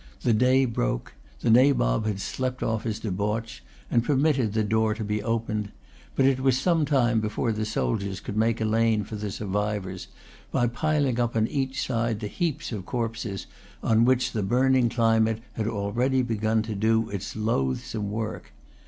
[0.21, 1.13] The day broke.
[1.41, 3.61] The Nabob had slept off his debauch,
[3.91, 5.71] and permitted the door to be opened.
[6.15, 10.07] But it was some time before the soldiers could make a lane for the survivors,
[10.51, 13.45] by piling up on each side the heaps of corpses
[13.83, 18.53] on which the burning climate had already begun to do its loathsome work.